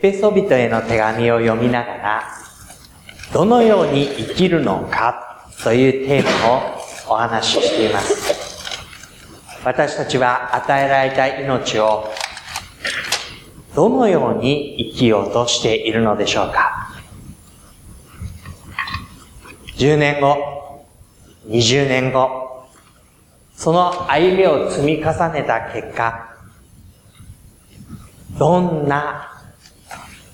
[0.00, 2.22] ペソ人への手紙を読みながら、
[3.34, 8.40] どのように生きるのかというテーマをお話ししています。
[9.62, 12.08] 私たちは与えられた命を
[13.74, 16.94] どのように生きようとしているのでしょうか
[19.76, 20.86] ?10 年後、
[21.46, 22.68] 20年後、
[23.54, 26.34] その歩みを積み重ねた結果、
[28.38, 29.39] どんな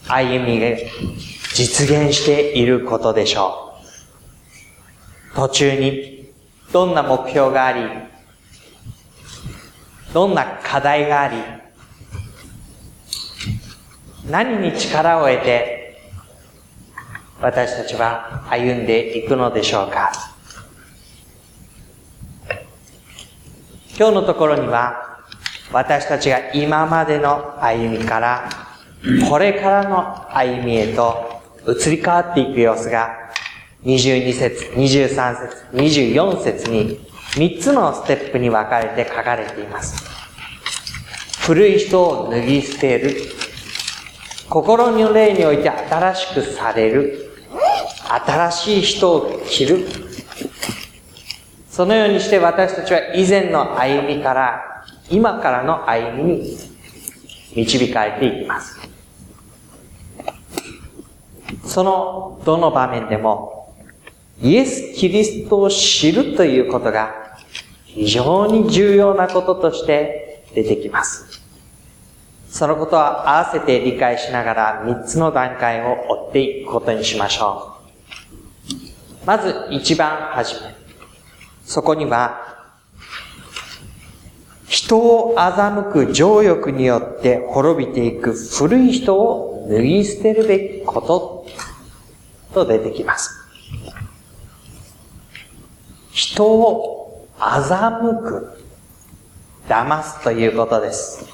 [0.08, 0.68] 歩みが
[1.54, 3.74] 実現していることでしょ
[5.32, 5.36] う。
[5.36, 6.30] 途中に
[6.72, 7.82] どんな目標があり、
[10.12, 11.36] どんな課題があり、
[14.30, 16.00] 何に力を得て
[17.40, 20.10] 私たちは歩んでいくのでしょうか。
[23.98, 25.20] 今日のところには
[25.72, 28.65] 私たちが今までの歩みから
[29.28, 33.30] これからの歩みへと移り変わっていく様子が
[33.84, 36.98] 22節、23節、24節に
[37.34, 40.02] 3つのステップに分かれて書かれています。
[41.46, 43.16] 古い人を脱ぎ捨てる。
[44.48, 47.30] 心の霊において新しくされる。
[48.08, 49.86] 新しい人を着る。
[51.70, 56.56] そのようにして私たちは以前の歩みから今からの歩みに
[57.54, 58.85] 導かれていきます。
[61.64, 63.74] そのどの場面でも、
[64.42, 67.14] イエス・キリストを知るということが
[67.84, 71.42] 非常に重要なこととして出てきます。
[72.48, 77.74] そのことは合わせて理解しながら3つの段階を追っていくことにしましょ
[79.22, 79.26] う。
[79.26, 80.74] まず一番初め。
[81.64, 82.46] そこには、
[84.68, 91.35] 人を欺く情欲によって滅びていく古い人を脱ぎ捨てるべきこと
[92.56, 93.30] と出てきます。
[96.10, 98.62] 人を欺く、
[99.68, 101.26] 騙すということです。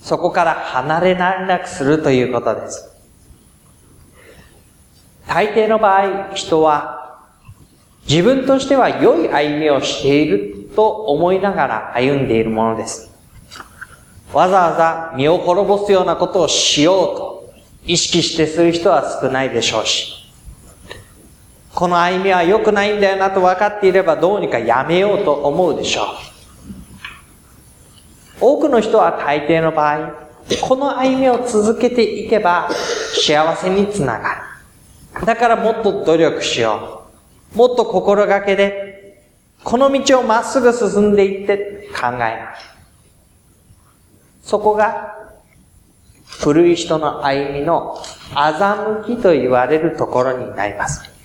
[0.00, 2.88] そこから離れられなくするということです。
[5.26, 7.26] 大抵の場合、人は
[8.08, 13.10] 自分としては良い歩みをしていると思いながら歩んでいるものです。
[14.32, 17.52] わざわざ身を滅ぼすようなことをしようと
[17.84, 20.19] 意識してする人は少ないでしょうし、
[21.80, 26.06] この歩みは良くないんだよなと分かっていればどうにかやめようと思うでしょう。
[28.38, 30.28] 多くの人は大抵の場合、
[30.60, 32.68] この歩みを続けていけば
[33.14, 34.46] 幸せにつなが
[35.20, 35.24] る。
[35.24, 37.06] だからもっと努力しよ
[37.54, 37.56] う。
[37.56, 39.24] もっと心がけで、
[39.64, 42.56] この道をまっすぐ進んでいって考えま
[44.42, 44.50] す。
[44.50, 45.14] そこが
[46.26, 47.96] 古い人の歩みの
[48.34, 51.19] 欺きと言われるところになります。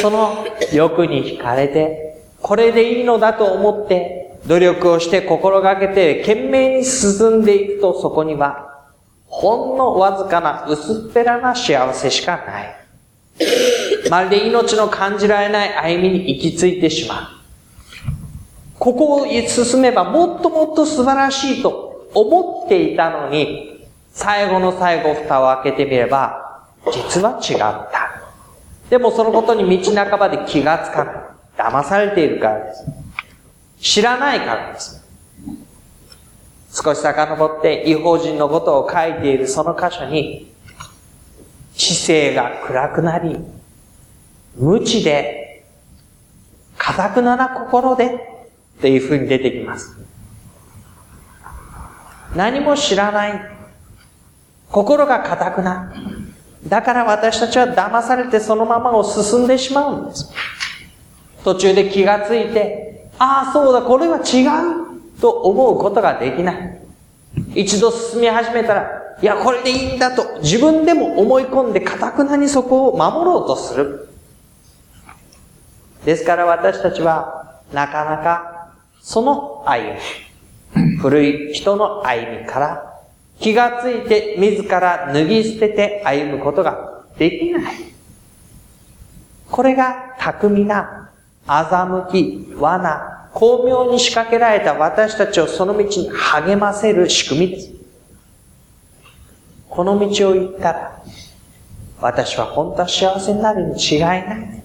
[0.00, 8.84] その欲に惹かれて、これでいいのだと思って、努力をして心がけて懸命に進んでいくとそこには、
[9.26, 12.78] ほんのわずかな薄っぺらな幸せしかない。
[14.10, 17.38] まるで命の感じられない歩みに行き着いてしまう。
[18.78, 28.07] ここを進めばもっともっと素晴らしいと思っていたのに、最後の最後蓋を開けてみれば、実は違った。
[28.90, 31.14] でもそのことに道半ばで気がつかない。
[31.58, 32.84] 騙されているからです。
[33.80, 35.04] 知らないからです。
[36.72, 40.52] 少し遡って違法人のことを書いているその箇所に、
[41.74, 43.36] 知性が暗くなり、
[44.56, 45.64] 無知で、
[46.76, 48.14] 堅くなな心で、
[48.78, 49.96] っていう風に出てきます。
[52.36, 53.40] 何も知らない。
[54.70, 55.92] 心が堅くな。
[56.66, 60.30] だから私たちは騙されてそのままを進んでしまうんです。
[61.44, 66.80] 途中で気がついて、ああ、そうだ、これは違うと思うことができない。
[67.54, 74.08] 一度進み始めたら、いや、これでいいんだと自分でも思い込んで堅くなにそこを守ろうとする。
[76.04, 79.94] ですから私たちは、なかなかその歩
[80.74, 82.87] み、古い人の歩みから
[83.40, 87.74] 気がついて自ら脱ぎ捨てて歩むことができない。
[89.50, 91.10] これが巧みな、
[91.46, 97.72] 欺き、罠、巧妙に仕掛けられた私たちをその道に励ませる仕組みです。
[99.68, 101.02] この道を行ったら、
[102.00, 104.64] 私は本当は幸せになるに違いない。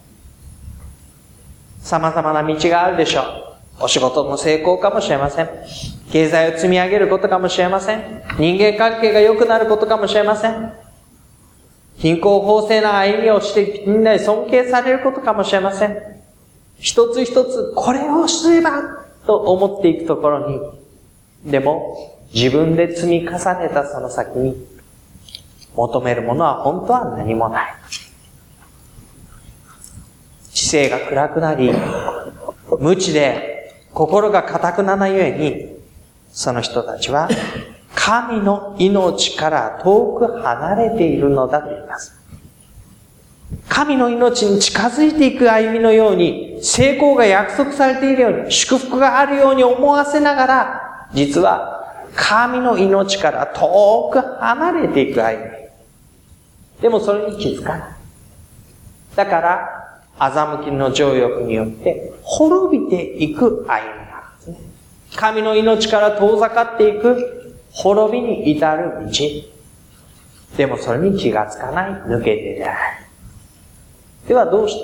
[1.81, 3.83] 様々な道があるでしょう。
[3.83, 5.49] お仕事の成功かもしれません。
[6.13, 8.21] 経済を積み上げることかもしれません。
[8.37, 10.71] 人間関係が良くなることかもしれません。
[11.97, 15.97] 貧困法制な歩みをしてみんなに尊敬されることかもしれません。
[16.77, 20.49] 一つ一つこれをすればと思っていくところ
[21.43, 24.67] に、でも自分で積み重ねたその先に
[25.75, 27.73] 求めるものは本当は何もない。
[30.53, 31.73] 知性が暗くなり、
[32.79, 35.72] 無知で心が固くならゆえに、
[36.33, 37.29] その人たちは
[37.95, 42.19] 神の命から遠く離れているのだと言います。
[43.69, 55.51] 神の命に近づいていく歩みのように、成功が約束されているように、祝福があるように思わせながら、実は神の命から遠く離れていく歩み。
[56.81, 57.95] でもそれに気づかない。
[59.15, 64.12] だから、欺きの情欲によって滅びていく歩み。
[65.15, 69.11] 神の命から遠ざかっていく滅びに至る道。
[70.57, 72.77] でもそれに気がつかない、抜けてない。
[74.27, 74.75] ではどうし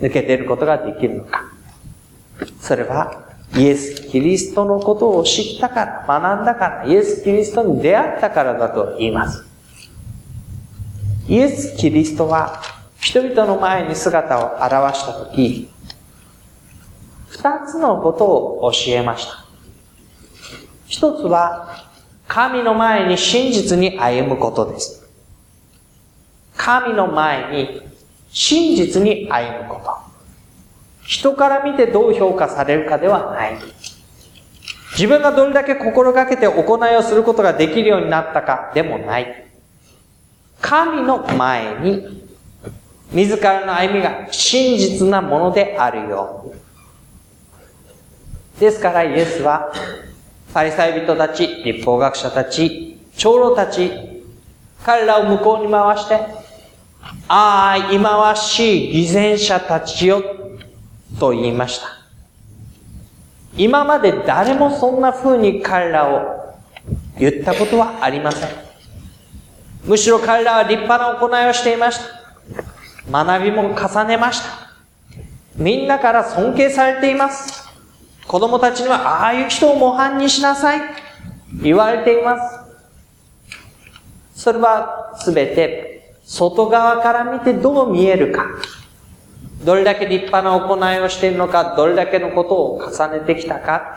[0.00, 1.44] て抜けてることができるのか。
[2.60, 3.24] それは、
[3.56, 9.44] イエス・キリストのことを知ったから、学んだから、イエス・キリストに出会ったからだと言います。
[11.28, 12.62] イエス・キリストは
[13.00, 15.68] 人々の前に姿を現したとき、
[17.46, 19.44] 二つのことを教えました。
[20.88, 21.86] 一つは、
[22.26, 25.08] 神の前に真実に歩むことです。
[26.56, 27.82] 神の前に
[28.30, 31.06] 真実に歩むこと。
[31.06, 33.58] 人から見てどう評価されるかではない。
[34.92, 39.46] 自分がどれだけ心がけて行いをすることができるようになったかでもない。
[40.60, 42.26] 神の前に、
[43.12, 46.65] 自らの歩みが真実なものであるよう
[48.58, 49.72] ですからイエスは、
[50.54, 53.92] パリサイ人たち、立法学者たち、長老たち、
[54.84, 56.14] 彼らを向こうに回して、
[57.28, 60.22] ああ、忌まわしい偽善者たちよ、
[61.20, 61.88] と言いました。
[63.56, 66.54] 今まで誰もそんな風に彼らを
[67.18, 68.48] 言ったことはありません。
[69.84, 72.00] むしろ彼らは立派な行いをしていまし
[73.10, 73.24] た。
[73.24, 74.46] 学びも重ねました。
[75.56, 77.65] みんなから尊敬されています。
[78.26, 80.80] 子供たちには、ああいう人を模範にしなさい。
[81.62, 82.60] 言われています。
[84.34, 88.46] それはすべて、外側から見てどう見えるか。
[89.64, 93.96] どれだけ立派な行いをしているのか、どれだけのことを重ねてきたか。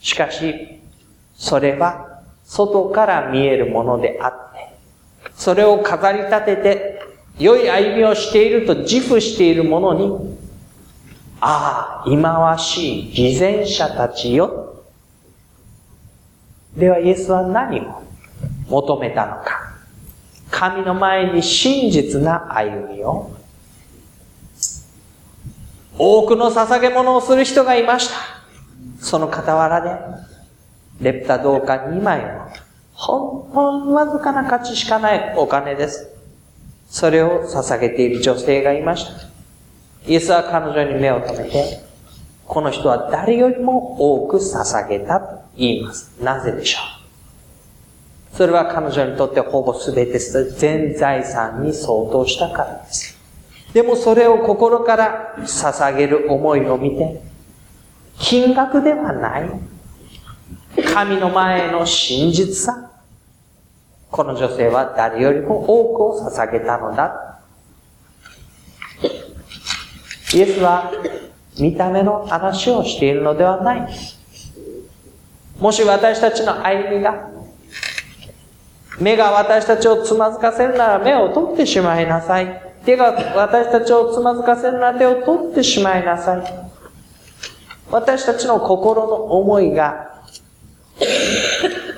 [0.00, 0.80] しかし、
[1.34, 4.76] それは外から見えるものであって、
[5.34, 7.02] それを飾り立てて、
[7.38, 10.38] 良い歩みをしていると自負しているものに、
[11.40, 14.82] ああ、忌まわしい偽善者たちよ。
[16.76, 18.02] ではイエスは何を
[18.68, 19.74] 求めたのか。
[20.50, 23.30] 神の前に真実な歩みを。
[25.98, 28.14] 多くの捧げ物をする人がいました。
[29.00, 29.96] その傍らで、
[31.00, 32.48] レプタ銅貨2枚の、
[32.92, 36.10] 本当にわずかな価値しかないお金です。
[36.88, 39.35] それを捧げている女性がいました。
[40.06, 41.80] イエスは彼女に目を留めて、
[42.46, 46.12] この人は誰よりも多く捧げたと言います。
[46.22, 46.78] なぜでしょ
[48.32, 48.36] う？
[48.36, 53.16] それは彼女にとってほぼ全て全財産に相当したからです。
[53.72, 57.20] でもそれを心から捧げる思いを見て、
[58.18, 59.50] 金額ではない。
[60.94, 62.92] 神の前の真実さ。
[64.10, 67.35] この女性は誰よりも多くを捧げたのだ。
[70.36, 70.92] イエスは
[71.58, 73.88] 見た目の話をしているのではない。
[75.58, 77.30] もし私たちの歩みが、
[79.00, 82.62] 目が私たちをつまずかせるなら目を取ってしまいなさい。
[82.84, 86.70] 手が私たちをつまずかせるなら手を取ってしまいなさい。
[87.90, 90.22] 私たちの心の思いが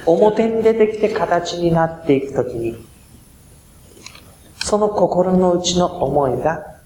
[0.06, 2.76] 表に出てきて形になっていくときに、
[4.60, 6.77] その心の内の思いが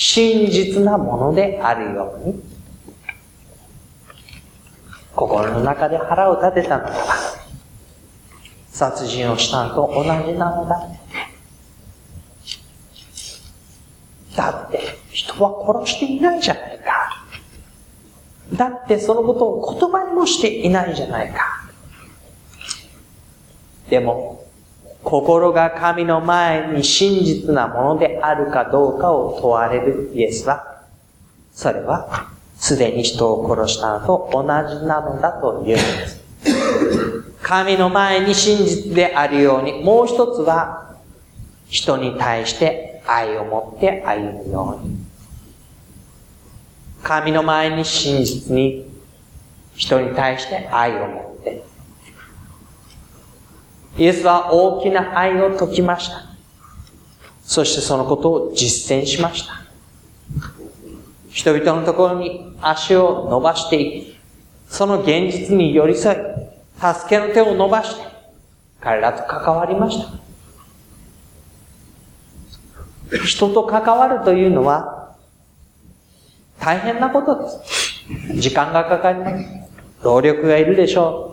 [0.00, 2.40] 真実なものであるように、
[5.12, 7.14] 心の中で腹を立てたのならば、
[8.70, 10.88] 殺人をしたのと同じなのだ。
[14.36, 17.26] だって、人は殺していないじゃないか。
[18.52, 21.68] だってそのことを言葉にもしていないじゃないか。
[23.90, 24.47] でも、
[25.08, 30.82] 心が神の前に真実なものであるかどうかを問われるイエスは、
[31.50, 36.24] それは、すでに人を殺したのと同じなのだというのです。
[37.42, 40.98] 神の前に真実であるように、もう一つは、
[41.68, 44.98] 人に対して愛を持って歩むように。
[47.02, 48.84] 神の前に真実に、
[49.74, 51.37] 人に対して愛を持って。
[53.96, 56.28] イエスは大きな愛を解きました。
[57.42, 59.54] そしてそのことを実践しました。
[61.30, 64.18] 人々のところに足を伸ばしていき、
[64.68, 66.16] その現実に寄り添い、
[66.78, 68.06] 助けの手を伸ばして、
[68.80, 70.08] 彼らと関わりました。
[73.24, 75.16] 人と関わるというのは、
[76.60, 77.60] 大変なことです。
[78.34, 79.44] 時間がかかります。
[80.02, 81.27] 労力がいるでしょう。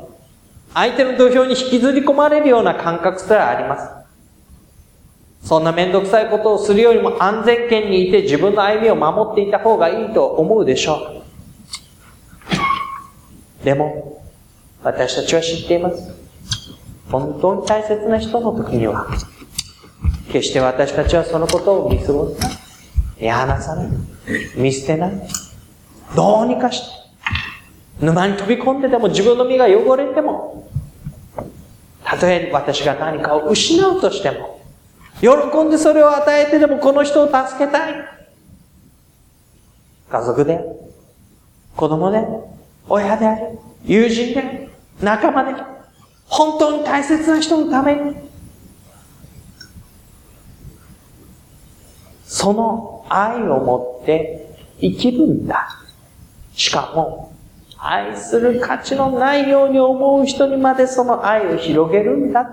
[0.75, 5.47] 相手の土俵に引きずり込まれるような感覚すらあります。
[5.47, 11.21] そんなめんどくさいことをするよりも安全圏にいて自分の歩みを守っていた方がいいと思うでしょ
[13.61, 13.63] う。
[13.63, 14.21] でも、
[14.83, 16.13] 私たちは知っています。
[17.09, 19.07] 本当に大切な人の時には、
[20.31, 22.57] 決して私たちはそのことを見過ごさない。
[23.21, 23.89] 見放さない。
[24.57, 25.11] 見捨てない。
[26.15, 27.04] どうにかして、
[27.99, 30.69] 沼に飛び込んででも自分の身が汚れても、
[32.03, 34.61] たとえ私が何かを失うとしても、
[35.21, 37.93] 喜んでそれを与えてでもこの人を助けたい。
[40.09, 40.59] 家族で、
[41.75, 42.25] 子供で、
[42.87, 44.69] 親である、友人で、
[45.01, 45.61] 仲間で、
[46.27, 48.15] 本当に大切な人のために、
[52.25, 55.69] その愛を持って生きるんだ。
[56.53, 57.34] しかも、
[57.87, 62.47] 愛する価値のないように思う人にまでその愛を広げるんだ。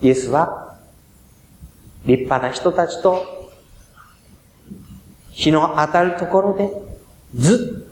[0.00, 0.78] イエスは、
[2.06, 3.50] 立派な人たちと、
[5.30, 6.70] 日の当たるところで、
[7.34, 7.88] ず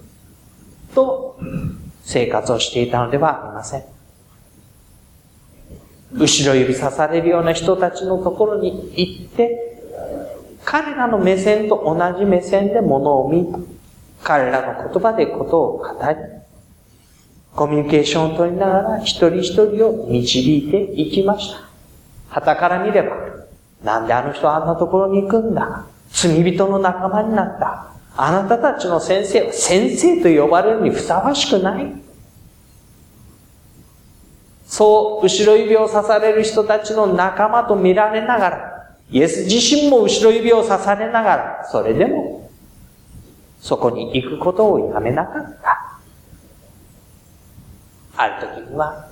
[0.90, 1.38] っと
[2.02, 3.84] 生活をしていたのではありません。
[6.14, 9.82] 後ろ指さされるような人たちのところに行って、
[10.64, 13.46] 彼らの目線と同じ目線で物を見、
[14.22, 16.16] 彼らの言葉でことを語り、
[17.54, 21.60] コミュニケーションを取りながら一人一人を導いていきました。
[22.28, 23.16] 旗から見れば、
[23.84, 27.92] なんであの人あんなところに行くんだ罪人の仲間になった。
[28.16, 31.92] あなたたちの先生は先生と呼ばれるにふさわしくない。
[34.66, 42.41] そう、後ろ指を刺される人たちの仲間と見られながら、イエス自身も後ろ指を刺されながら、それでも、
[43.62, 45.98] そこに行くことをやめなかった。
[48.16, 49.08] ある時には、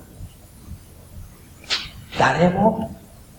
[2.19, 2.93] 誰も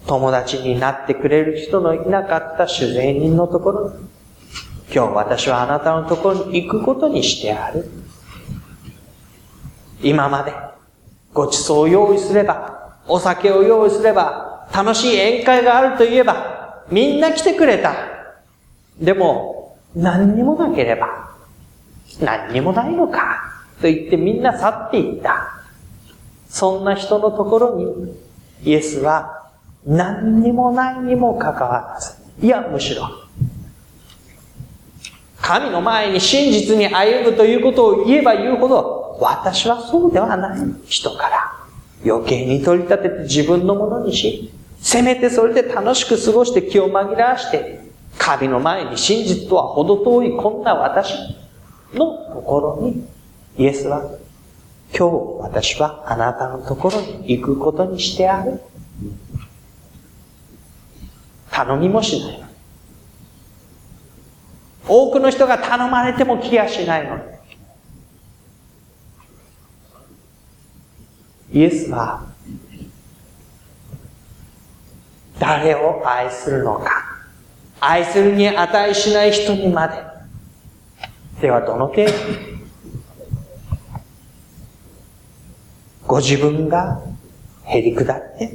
[0.07, 4.09] 友達になってくれる人のいなかった主税人のところに、
[4.93, 7.89] 今日私はあなたのところに行くことにしてある。
[10.03, 10.53] 今まで
[11.35, 17.95] ご馳走を用意すれば、お酒を用意すれば、楽しい宴会があると言えば、みんな来てくれた。
[18.99, 19.52] でも、
[19.95, 21.31] 何にもなければ、
[22.21, 25.63] 何にもないのか、と言ってみんな去っていった。
[26.49, 28.15] そんな人のところに、
[28.65, 29.51] イエスは
[29.87, 33.09] 何にもないにもかかわらず、いや、むしろ、
[35.41, 41.53] 神の前に真実に歩むということを言えば言うほど、私はそうではない人から
[42.05, 47.82] 余計に取り立てて自分のものにし、せめてそれで楽しく過ごして気を紛らわして、
[48.19, 51.13] 神の前に真実とは程遠いこんな私
[51.95, 53.07] のところに、
[53.59, 54.03] イエスは、
[54.97, 58.61] 今日私はあなたのところに行くことにしてある。
[61.51, 62.45] 頼みもしない。
[64.87, 67.19] 多くの人が頼まれても来やしないの。
[71.53, 72.27] イエスは
[75.39, 77.12] 誰を愛するのか
[77.85, 79.97] 愛するに値しない人にまで
[81.41, 82.13] ではどの程度？
[86.07, 87.03] ご自分が
[87.65, 88.55] へり下って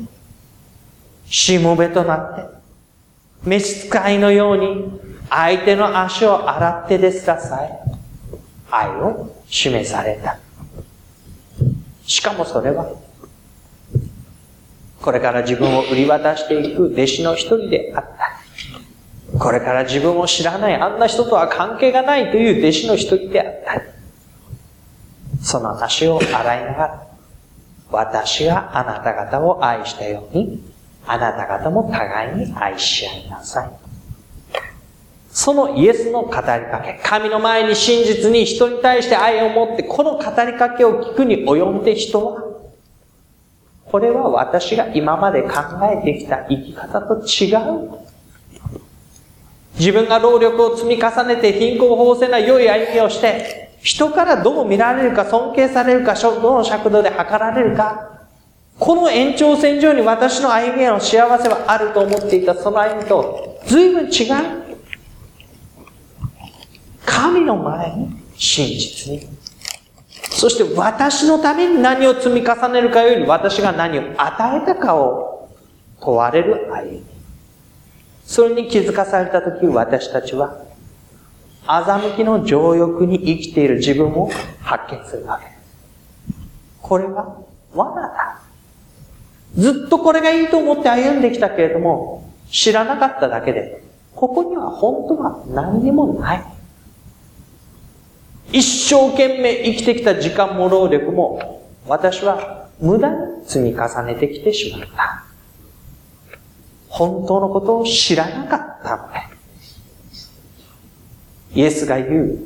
[1.25, 2.45] しもべとなって
[3.43, 7.81] 召使いのように相手の足を洗ってですらさえ
[8.71, 10.39] 愛を示された。
[12.05, 12.89] しかもそれは、
[15.01, 18.16] これから自分を売り渡していく弟子の一人であった。
[19.39, 23.81] これから自分を知らない、あんな人とは関係がないという弟子の一人であった。
[25.43, 27.07] その足を洗いながら、
[27.91, 30.63] 私があなた方を愛したように、
[31.05, 33.69] あなた方も互いに愛し合いなさい。
[35.29, 42.43] そのイエスの語りかけ、神の前に真実に人に対して愛を持って、この語りかけを聞くに及んで人は、
[43.85, 45.49] これは私が今まで考
[45.83, 48.06] えてきた生き方と違う。
[49.79, 58.17] 自分が労力を積み重ねて貧困法制な良い歩みをして、人からどう見られるか、尊敬されるか、どの尺度で測られるか、
[58.79, 64.77] この延長線上に私の歩みへの幸せはあると思っていたその歩みと、随分違う。
[67.05, 69.27] 神の前に真実に。
[70.29, 75.49] そして私のために何を積み重ねるかより私が何を与えたかを
[75.99, 77.16] 問われる歩み。
[78.27, 80.61] それに気づかされたとき私たちは
[81.65, 84.29] 欺きの情欲に生きている自分を
[84.61, 85.57] 発見するわけです。
[86.81, 87.37] これは
[87.73, 88.41] 罠だ。
[89.55, 93.81] ずっとこれがいいと思って歩んできたけれども、知らなかっただけで、
[94.13, 96.43] ここには本当は何にもない。
[98.51, 105.26] 一生懸命生きてきた時間も労力も、私は無駄に積み重ねてきてしまった。
[106.97, 109.19] 本当のことを知らなかったので。
[111.53, 112.39] イエスが言う、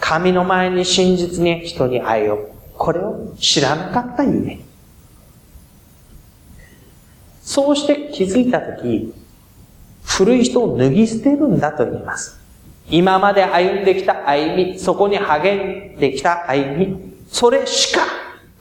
[0.00, 4.60] 神の前に真実に人に愛を、これを知らなかったゆえ。
[7.42, 9.12] そうして気づいたとき、
[10.04, 12.40] 古い人を脱ぎ捨てるんだと言います。
[12.88, 18.00] 今まで歩んできた歩み、そこに励んできた歩み、それしか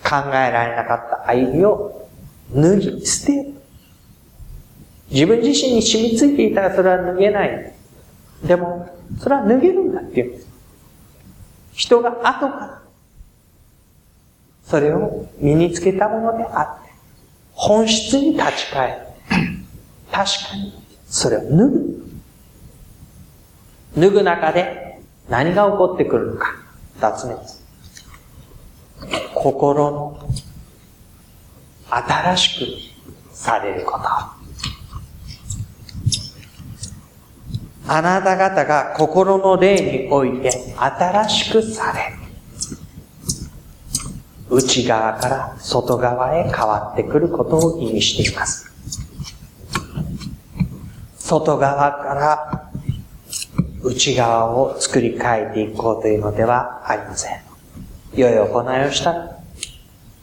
[0.03, 2.09] 考えられなかった歩みを
[2.53, 3.60] 脱ぎ捨てる。
[5.11, 7.73] 自分自身に染みついていたらそれは脱げない。
[8.43, 10.47] でも、それは脱げるんだっていうんです。
[11.73, 12.81] 人が後から、
[14.63, 16.91] それを身につけたものであって、
[17.51, 18.97] 本質に立ち返る。
[20.11, 20.73] 確かに、
[21.07, 22.01] それを脱ぐ。
[23.97, 26.55] 脱ぐ中で何が起こってくるのか。
[26.95, 27.61] 二つ目です。
[29.33, 30.29] 心の
[31.89, 32.91] 新し
[33.31, 34.40] くされること。
[37.87, 42.13] あなた方が心の霊において新しくされ、
[44.49, 48.71] 内側から外側へ変わってくることを意味しています。
[51.17, 52.71] 外側から
[53.83, 57.39] 内側を作り変えていこうというのではありません。
[58.13, 59.37] 良い行いをしたら、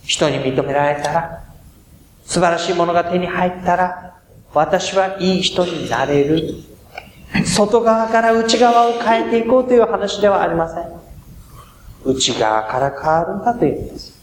[0.04, 1.44] 人に認められたら、
[2.24, 4.20] 素晴らしいものが手に入ったら、
[4.52, 6.54] 私はいい人になれる。
[7.44, 10.84] 外側から内側を変えていこうという話ではありません。
[12.04, 14.18] 内側から変わるんだというんです。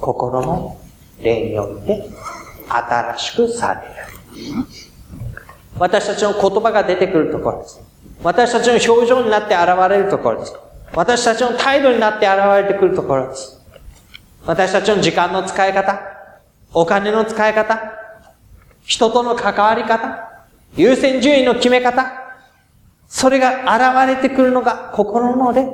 [0.00, 0.76] 心の
[1.20, 2.10] 霊において
[2.68, 4.54] 新しくされる。
[5.78, 7.80] 私たちの言葉が出てくるところです。
[8.22, 10.54] 私たちの表情になって現れるところです。
[10.94, 13.60] 私たちの態度になって現れてくるところです。
[14.46, 16.00] 私たちの時間の使い方、
[16.72, 17.80] お金の使い方、
[18.84, 22.23] 人との関わり方、優先順位の決め方、
[23.14, 25.72] それが現れてくるのが心ので、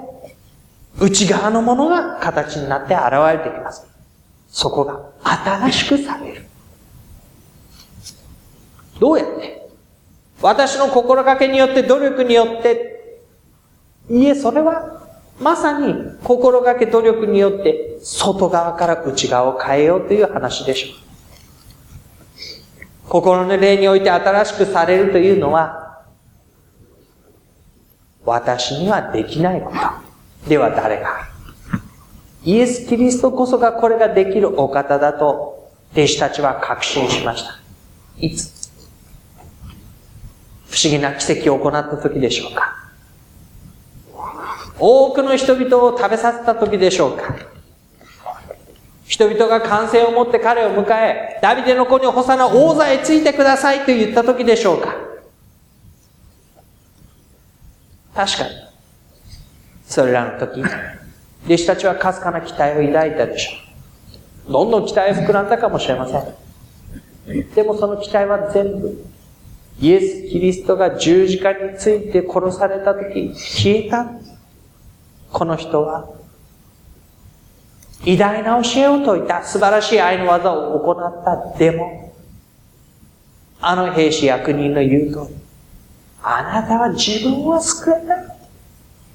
[1.00, 3.86] 内側のものが形になって現れてきます。
[4.50, 6.44] そこが新しくされる。
[9.00, 9.70] どうやって？
[10.42, 13.22] 私の心がけによって、努力によって、
[14.10, 15.08] いえ、それは、
[15.40, 20.88] まさに心がけ努力によって、外側から内側を変えようという話でしょ
[22.76, 23.08] う。
[23.08, 25.89] 心の霊において新しくされるというのは、
[28.30, 30.48] 私にはできないこと。
[30.48, 31.28] では誰が
[32.44, 37.58] イエス・キリストこそがこれができるお方だと、弟子たちは確信しました。
[38.18, 38.70] いつ？
[40.70, 42.76] 不思議な奇跡を行った時でしょうか。
[44.78, 47.34] 多くの人々を食べさせた時でしょうか。
[49.06, 54.94] 人々が歓声を持って彼を迎え、ダビデの子にホサナ王座へついてくださいと言った時でしょうか。
[58.14, 58.50] 確かに。
[59.86, 60.60] それらの時、
[61.46, 64.52] 弟子たちはかすかな期待を抱いたでしょう。
[64.52, 67.54] どんどん期待を膨らんだかもしれません。
[67.54, 69.04] でもその期待は全部
[69.80, 74.10] イエス・キリストが十字架について殺された時、消えた。
[75.32, 76.10] この人は、
[78.04, 81.58] 偉大な教えを説いた素晴らしい愛の技を行った。
[81.58, 82.12] でも、
[83.60, 85.39] あの兵士役人の言う通り、
[86.22, 88.40] あなたは自分は救えない。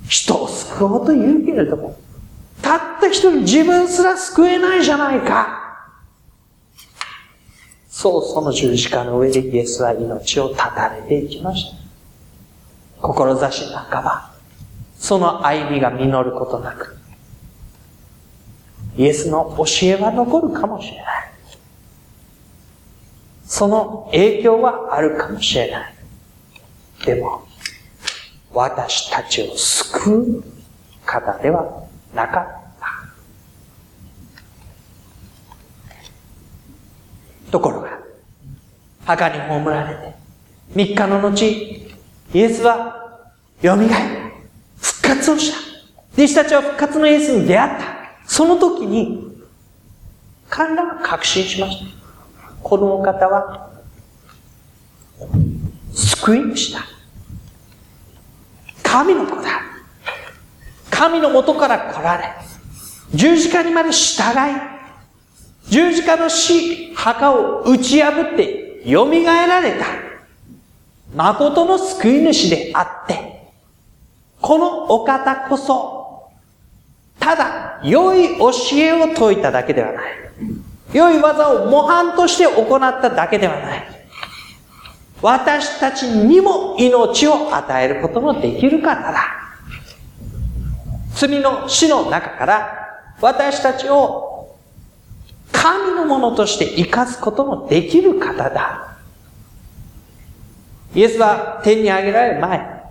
[0.08, 1.98] 人を救おうと言うけれども、
[2.62, 5.66] たった一人自分すら救えないじゃないか。
[7.90, 11.78] そう、その十字架の上でイエスは命を絶たれていきました。
[13.02, 14.32] 志半ば、
[14.98, 16.98] その歩みが実ることなく、
[18.98, 21.06] イエスの教えは残るかもしれない。
[23.46, 25.95] その影響はあるかもしれない。
[27.06, 27.48] でも、
[28.52, 30.44] 私たちを救う
[31.06, 32.46] 方ではなかっ
[32.80, 32.86] た。
[37.52, 38.00] ところが、
[39.06, 40.16] 墓に葬られて、
[40.74, 41.46] 3日の後、
[42.34, 43.22] イエスは
[43.62, 43.88] 蘇り、
[44.82, 45.58] 復活をした。
[46.14, 47.86] 弟子たちは復活のイエスに出会った。
[48.26, 49.46] その時に、
[50.50, 51.86] 彼らは確信しました。
[52.64, 53.70] このお方は、
[55.94, 56.95] 救い主だ。
[58.96, 59.62] 神の子だ。
[60.90, 62.34] 神の元から来られ、
[63.14, 64.56] 十字架にまで従い、
[65.70, 69.86] 十字架の死、墓を打ち破って蘇られた。
[71.14, 73.50] 誠の救い主であって、
[74.40, 76.30] このお方こそ、
[77.20, 80.14] ただ、良い教えを説いただけではない。
[80.94, 83.95] 良い技を模範として行っただけではない。
[85.22, 89.32] 私たちにも命を与えることのできる方だ。
[91.16, 94.56] 罪の死の中から私たちを
[95.52, 98.98] 神のものとして生かすことのできる方だ。
[100.94, 102.84] イエスは天に上げられる前、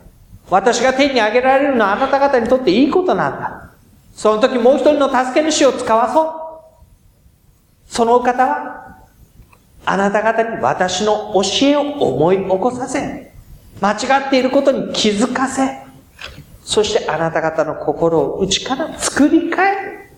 [0.50, 3.70] 私が天に上げられるのはあなた方にとっていいことなんだ。
[4.14, 6.32] その時もう一人の助け主を使わそう。
[7.86, 8.93] その方は
[9.86, 13.32] あなた方に私の教えを思い起こさせ、
[13.80, 15.84] 間違っていることに気づかせ、
[16.62, 20.10] そしてあなた方の心を内から作り変える。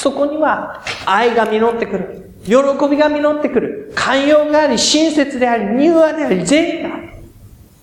[0.00, 2.32] そこには愛が実ってくる。
[2.44, 2.54] 喜
[2.88, 3.92] びが実ってくる。
[3.94, 7.10] 寛容があり、親切であり、柔和であり、善意がある。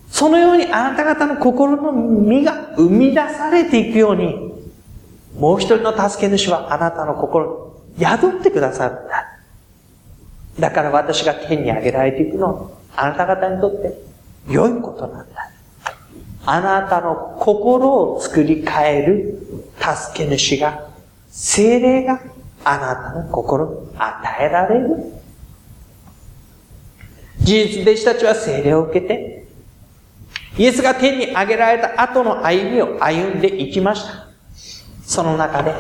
[0.10, 4.54] そのようにあなた方の心の実が生み出されていくように、
[5.38, 9.37] もう一人の助け主はあなたの心に宿ってくださるんだ。
[10.60, 13.94] だから私が天に上げられていくのは、あなた方にとって
[14.50, 15.52] 良いことなんだ。
[16.46, 19.40] あなたの心を作り変える
[19.80, 20.88] 助け主が、
[21.30, 22.22] 精霊が
[22.64, 24.90] あなたの心に与えられる。
[27.40, 29.46] 事実弟子たちは精霊を受けて、
[30.58, 34.28] イエスが天に上げられた後の歩みを歩んでいきました。
[35.04, 35.74] その中で、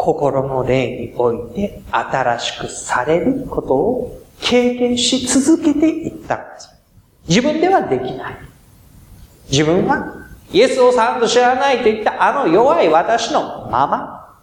[0.00, 6.70] 心の霊において新しくされることを経験し続けていったんです。
[7.28, 8.36] 自分ではできない。
[9.50, 14.38] 自分はイエスをさんと知らないと言ったあの弱い私のまま、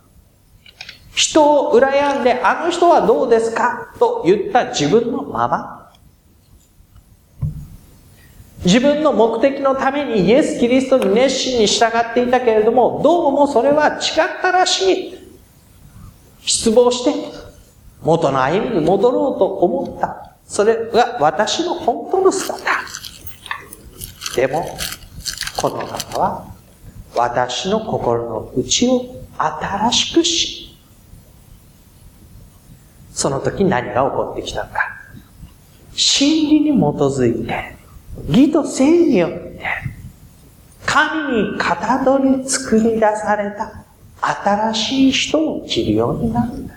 [1.15, 5.91] 人を羨んであの人はどうですかと言った自分のまま、
[8.63, 15.16] 自分の目的のためにイエス・キリストに熱心に従っていたけれども、どうもそれは違ったらしい。
[16.47, 17.13] 失望して、
[18.01, 20.37] 元の歩みに戻ろうと思った。
[20.45, 22.57] それが私の本当の姿。
[24.33, 24.65] でも、
[25.57, 26.47] この方は、
[27.15, 30.77] 私の心の内を新しくし、
[33.11, 34.79] その時何が起こってきたのか。
[35.93, 37.75] 真理に基づいて、
[38.29, 39.61] 義と正によって、
[40.85, 43.86] 神に型取り作り出された
[44.27, 46.75] 新しい人を着るようになるんだ。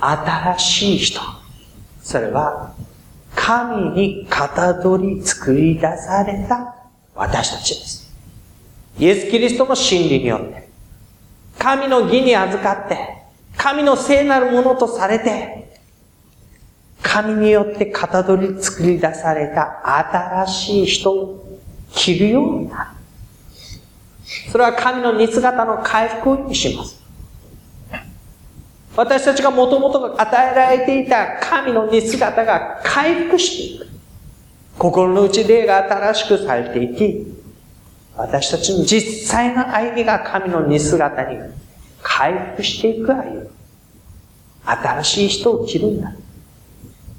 [0.00, 1.20] 新しい人。
[2.02, 2.74] それは、
[3.36, 6.74] 神に型取り作り出された
[7.14, 8.12] 私たちです。
[8.98, 10.68] イエス・キリストの真理によって、
[11.58, 12.98] 神の義に預かって、
[13.56, 15.80] 神の聖なるものとされて、
[17.02, 21.60] 神によって型取り作り出された新しい人を
[21.92, 22.93] 着るようになる。
[24.50, 27.02] それは神の似姿の回復を意味します。
[28.96, 33.88] 私たちがもともと与えられていた神の似姿が回復していく。
[34.78, 37.26] 心の内霊が新しくされていき、
[38.16, 41.38] 私たちの実際の歩みが神の似姿に
[42.02, 43.48] 回復していく歩み。
[44.64, 46.12] 新しい人を着るんだ。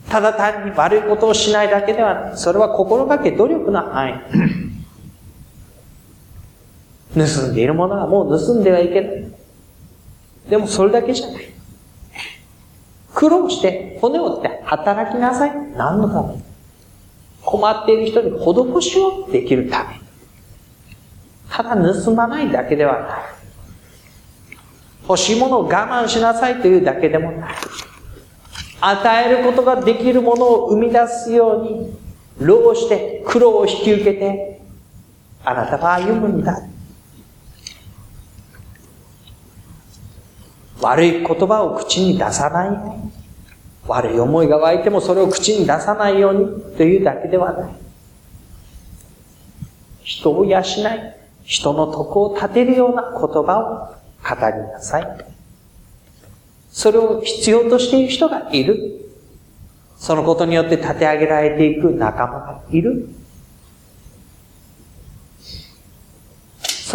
[0.09, 2.37] ただ単に悪いことをしないだけではない。
[2.37, 4.13] それは心がけ努力の範囲。
[7.15, 9.31] 盗んでいるものはもう盗んではいけない。
[10.49, 11.49] でもそれだけじゃない。
[13.13, 15.51] 苦労して骨を折って働きなさい。
[15.75, 16.43] 何のために
[17.41, 19.99] 困っている人に施しをできるために。
[21.49, 23.19] ただ盗まないだけではない。
[25.07, 27.55] 欲しいものを我慢しなさいというだけでもない。
[28.81, 31.97] 与えることができるものを生み出すように、
[32.39, 34.61] 労して苦労を引き受けて、
[35.45, 36.59] あなたは歩むんだ。
[40.85, 42.69] 悪い言葉を口に出さない。
[43.87, 47.75] 悪い思いが湧いてもそれを口に出さないようにというだけではない。
[50.03, 50.63] 人を養い、
[51.43, 55.25] 人の徳を立てるような言葉を語りなさい。
[56.69, 59.09] それを必要としている人がいる。
[59.97, 63.09] そのことによって立て上げられていく仲間がいる。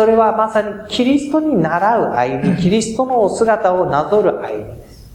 [0.01, 5.11] それはまさにキリストに習う歩み、キリストのお姿をなぞる歩みです。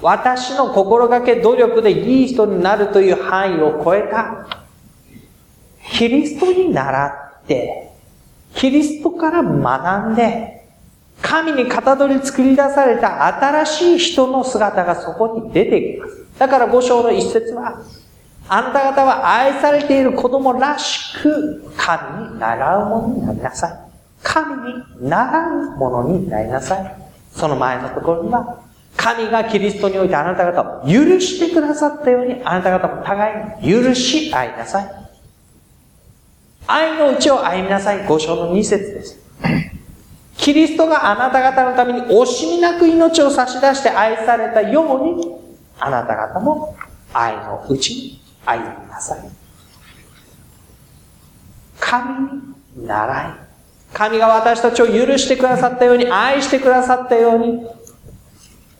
[0.00, 4.46] 私の心がけ努力でいい人になるという範囲を超えた、
[5.92, 7.06] キリストに習
[7.42, 7.92] って、
[8.54, 10.66] キリストから学んで、
[11.20, 16.24] 神に型取り作り出された新しい人の姿がそこに出てきます。
[16.38, 17.82] だから五章の一節は、
[18.48, 23.78] あなた方は愛されている子供らしく神に習うものになりなさい。
[24.22, 26.96] 神に習うものになりなさい。
[27.32, 28.60] その前のところには、
[28.96, 34.90] 神がキリストにおいてあなた方を許してくださったように、あなた方も互いに許し合いなさい。
[36.66, 38.06] 愛のうちを歩みなさい。
[38.06, 39.18] 五章の二節です。
[40.36, 45.34] キリストがあなた方のために惜しみなく命を差し出して愛されたように、
[45.78, 46.76] あなた方も
[47.12, 49.20] 愛のうちに歩みなさい。
[51.78, 52.32] 神
[52.76, 53.48] に習い。
[53.92, 57.66] 神が私たちを許してくださったように、愛してくださったように、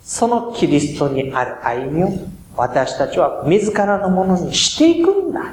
[0.02, 2.08] そのキリストにある歩みを
[2.56, 5.52] 私たちは自らのものにしていくんだ。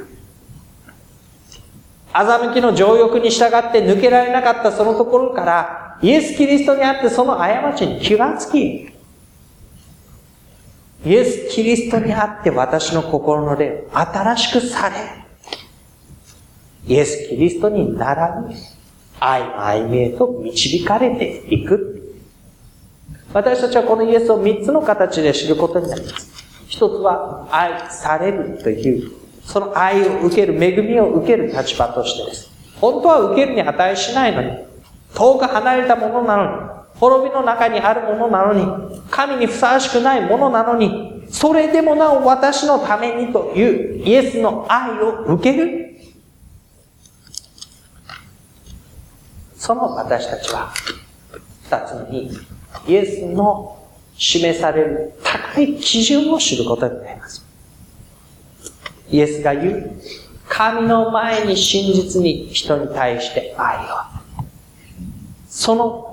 [2.13, 8.94] 欺きの情欲に従って抜けられなかったそのところから、イエス・キリストにあってその過ちに気がつき、
[11.05, 14.95] イエス・キリストにあって私の心の霊新しくされ、
[16.87, 18.55] イエス・キリストに並び、
[19.19, 22.17] 愛の愛みへと導かれていく。
[23.33, 26.31] 私たちはこのイエスを三つの形で知ることになります。
[26.67, 29.11] 一つは愛されるという、
[29.43, 32.49] その愛を受ける、恵みを受ける立場としてです。
[32.81, 34.49] 本当は受けるに値しないのに、
[35.13, 45.95] 遠く離れたものなのに、滅びの中にあるものなのに、神にふさわしくないものなのに、それでもなお私のためにというイエスの愛を受ける。
[49.57, 50.71] その私たちは、
[51.63, 52.31] 二つ目に、
[52.87, 53.77] イエスの
[54.17, 57.43] 示される高い基準を知ることになります。
[59.09, 60.01] イエスが言う、
[60.47, 64.15] 神の前に真実に人に対して愛を。
[65.49, 66.04] その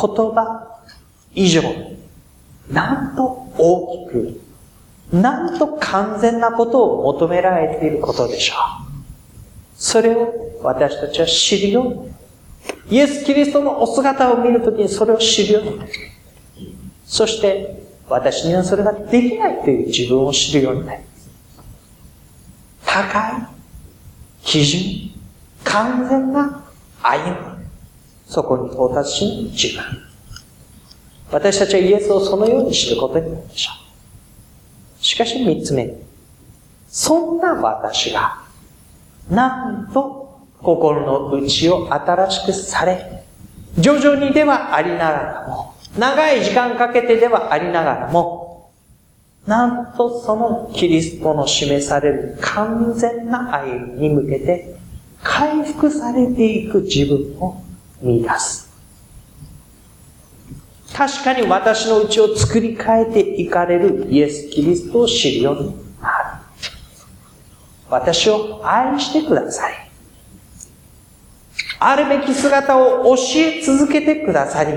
[0.00, 0.80] 言葉
[1.34, 1.62] 以上
[2.70, 3.24] なんと
[3.56, 4.40] 大きく、
[5.12, 8.56] なんと完全なことを求められていることでしょう。
[9.76, 12.16] それを私たちは知るように。
[12.90, 15.80] イエス・キリストのお姿を見るときにそれを知るように。
[17.04, 21.30] そして、私にはそれができないという自分を知るようになります。
[22.84, 23.32] 高い
[24.42, 25.10] 基準、
[25.64, 26.64] 完全な
[27.02, 27.45] 歩み。
[28.26, 30.06] そこに到達しない自分。
[31.30, 33.70] 私たちはイエスをそのように知ることになるでしょ
[35.00, 35.04] う。
[35.04, 35.94] しかし三つ目。
[36.88, 38.42] そんな私が、
[39.28, 43.24] なんと心の内を新しくされ、
[43.78, 48.70] 徐々にではありながらも、長い時間かけてではありながらも、
[49.46, 54.76] なんとそのキリストの示される完全な歩みに向けて、
[55.22, 57.62] 回復されていく自分を
[58.00, 58.66] 見出す。
[60.92, 65.68] 確かに私のうちを作り変えていかれるイエス・キリストを知るように
[66.00, 66.24] なる。
[67.90, 69.74] 私を愛してください。
[71.78, 74.72] あるべき姿を教え続けてくださり、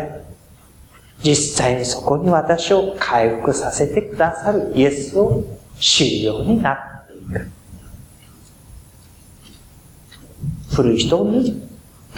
[1.23, 5.43] 実際にそこに私を回復させてくださるイエスを
[5.79, 7.51] 知るようになっていく。
[10.75, 11.68] 古い人を見る。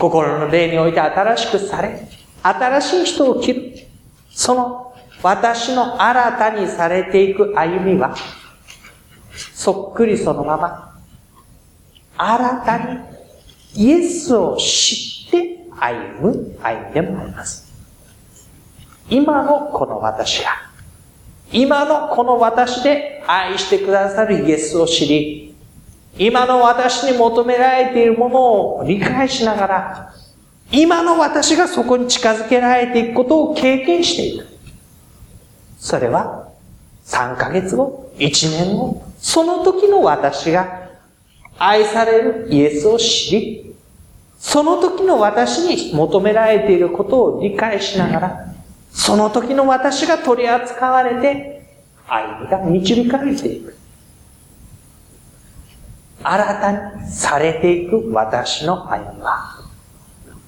[0.01, 2.07] 心の霊において新しくされ、
[2.41, 3.71] 新しい人を切る。
[4.31, 8.15] その私の新たにされていく歩みは、
[9.53, 10.99] そっくりそのまま、
[12.17, 12.99] 新たに
[13.75, 17.71] イエスを知って歩む歩みでもあります。
[19.07, 20.49] 今のこの私が、
[21.51, 25.50] 今のこの私で愛してくださるイエスを知り、
[26.17, 28.41] 今の私に求められているもの
[28.77, 30.13] を理解しながら、
[30.71, 34.47] 今の私がそこに近づけられていくことを経験していく。
[35.77, 36.47] それは、
[37.05, 40.89] 3ヶ月後、1年後、その時の私が
[41.57, 43.75] 愛されるイエスを知り、
[44.37, 45.59] その時の私
[45.91, 48.45] に求められていることを理解しながら、
[48.91, 51.65] その時の私が取り扱われて、
[52.07, 53.77] 愛が導かれていく。
[56.23, 59.59] 新たにされていく私の歩みは、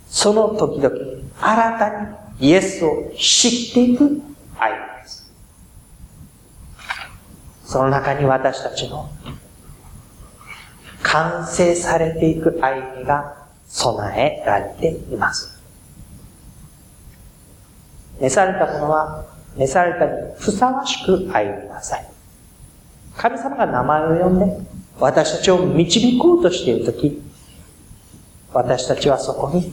[0.07, 0.95] その時々、
[1.39, 1.89] 新た
[2.39, 4.21] にイエスを知っていく歩み
[5.01, 5.31] です。
[7.65, 9.09] その中に私たちの
[11.01, 13.35] 完成されていく歩みが
[13.67, 15.61] 備えられています。
[18.19, 19.25] 召された者は、
[19.57, 22.07] 召されたにふさわしく歩みなさい。
[23.15, 27.21] 神様が名前を呼んで、私たちを導こうとしているとき、
[28.53, 29.71] 私たちはそこに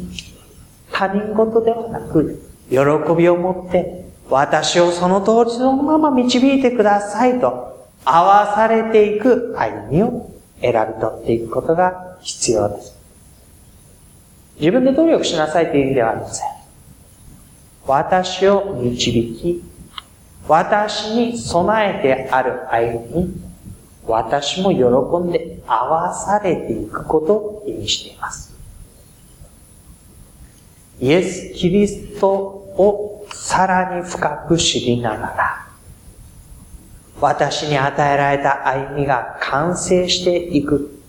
[0.93, 2.79] 他人事ではなく、喜
[3.17, 10.31] びを持って、私をその通りそのまま導いてくださいと、合わされていく歩みを
[10.61, 12.97] 選び取っていくことが必要です。
[14.59, 16.49] 自分で努力しなさいという意味ではありません。
[17.87, 19.65] 私を導き、
[20.47, 23.50] 私に備えてある歩みに、
[24.11, 28.55] 私も喜んで合わされていくことを意味しています。
[30.99, 35.67] イエス・キリストをさらに深く知りながら、
[37.21, 41.01] 私に与えられた歩みが完成していく。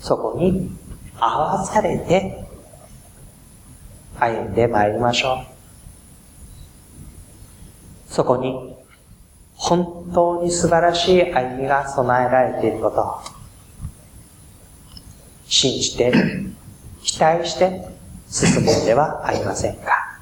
[0.00, 0.70] そこに
[1.18, 2.44] 合わされて
[4.18, 5.34] 歩んで参りましょ
[8.08, 8.12] う。
[8.12, 8.73] そこに
[9.66, 13.20] 本当に素晴らしい歩みが備えられていることを
[15.46, 16.12] 信じて、
[17.02, 17.88] 期待して
[18.28, 20.20] 進むのではありませんか。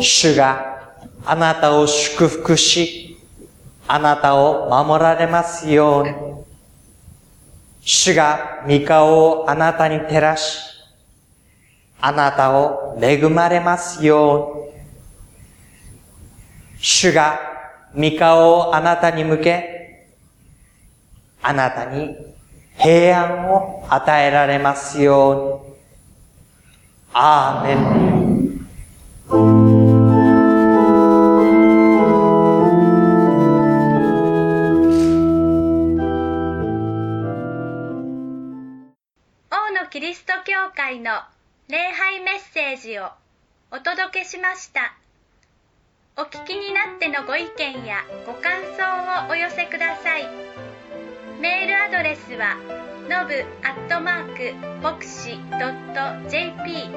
[0.00, 3.09] 主があなたを祝福し、
[3.92, 6.14] あなたを守られますように。
[7.80, 10.60] 主が御顔をあなたに照らし、
[12.00, 14.58] あなたを恵まれますよう
[16.76, 16.78] に。
[16.78, 17.40] 主が
[17.92, 20.06] 御顔をあなたに向け、
[21.42, 22.16] あなたに
[22.78, 25.74] 平安を与えられますように。
[27.12, 27.74] アーメ
[29.74, 29.79] ン。
[41.00, 41.22] の
[41.68, 43.08] 礼拝メッセージを
[43.70, 44.94] お届けしました。
[46.18, 50.28] お聞きになってのご意見やご感想をお寄せください。
[51.40, 52.56] メールアドレスは
[53.08, 55.40] のぶアットマーク牧師
[56.28, 56.90] .jp